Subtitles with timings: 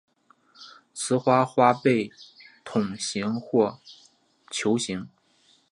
[0.95, 2.11] 雌花花被
[2.65, 3.79] 筒形或
[4.49, 5.07] 球形。